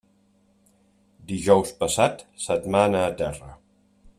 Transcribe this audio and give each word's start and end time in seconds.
Dijous 1.33 1.75
passat, 1.83 2.25
setmana 2.49 3.07
a 3.11 3.13
terra. 3.21 3.53